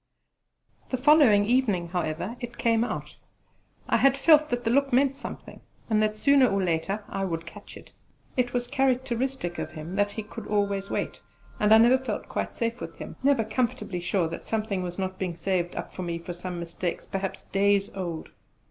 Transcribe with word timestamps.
The 0.89 0.97
following 0.97 1.45
evening 1.45 1.89
however 1.89 2.35
it 2.39 2.57
came 2.57 2.83
out. 2.83 3.17
I 3.87 3.97
had 3.97 4.17
felt 4.17 4.49
that 4.49 4.63
that 4.63 4.69
look 4.71 4.91
meant 4.91 5.15
something, 5.15 5.61
and 5.91 6.01
that 6.01 6.15
sooner 6.15 6.47
or 6.47 6.63
later 6.63 7.03
I 7.07 7.23
would 7.23 7.45
catch 7.45 7.77
it. 7.77 7.91
It 8.35 8.51
was 8.51 8.67
characteristic 8.67 9.59
of 9.59 9.73
him 9.73 9.93
that 9.93 10.13
he 10.13 10.23
could 10.23 10.47
always 10.47 10.89
wait, 10.89 11.21
and 11.59 11.71
I 11.71 11.77
never 11.77 11.99
felt 12.03 12.27
quite 12.27 12.55
safe 12.55 12.79
with 12.81 12.95
him 12.97 13.15
never 13.21 13.43
comfortably 13.43 13.99
sure 13.99 14.27
that 14.29 14.47
something 14.47 14.81
was 14.81 14.97
not 14.97 15.19
being 15.19 15.35
saved 15.35 15.75
up 15.75 15.93
for 15.93 16.01
me 16.01 16.17
for 16.17 16.33
some 16.33 16.59
mistake 16.59 17.01
perhaps 17.11 17.43
days 17.43 17.91
old. 17.93 18.29